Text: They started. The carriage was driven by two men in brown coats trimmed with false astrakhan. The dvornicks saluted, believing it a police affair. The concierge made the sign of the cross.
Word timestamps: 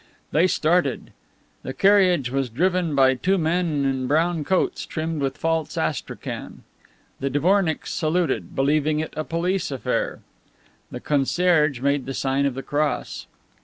They 0.31 0.47
started. 0.47 1.11
The 1.61 1.75
carriage 1.75 2.31
was 2.31 2.49
driven 2.49 2.95
by 2.95 3.13
two 3.13 3.37
men 3.37 3.85
in 3.85 4.07
brown 4.07 4.43
coats 4.43 4.83
trimmed 4.87 5.21
with 5.21 5.37
false 5.37 5.77
astrakhan. 5.77 6.63
The 7.19 7.29
dvornicks 7.29 7.89
saluted, 7.93 8.55
believing 8.55 8.99
it 8.99 9.13
a 9.15 9.23
police 9.23 9.69
affair. 9.69 10.21
The 10.89 11.01
concierge 11.01 11.81
made 11.81 12.07
the 12.07 12.15
sign 12.15 12.47
of 12.47 12.55
the 12.55 12.63
cross. 12.63 13.27